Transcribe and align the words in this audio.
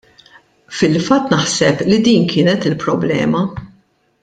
Fil-fatt 0.77 1.29
naħseb 1.35 1.83
li 1.91 1.99
din 2.09 2.27
kienet 2.33 2.67
il-problema. 2.71 3.45